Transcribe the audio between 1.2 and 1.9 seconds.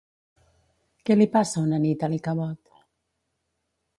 passa una